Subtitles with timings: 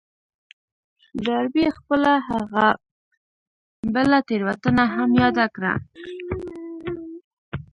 [1.25, 2.67] ډاربي خپله هغه
[3.93, 5.73] بله تېروتنه هم ياده کړه.